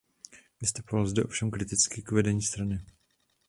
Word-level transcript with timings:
Vystupoval 0.61 1.05
zde 1.07 1.23
ovšem 1.23 1.51
kriticky 1.51 2.01
k 2.01 2.11
vedení 2.11 2.41
strany. 2.41 2.81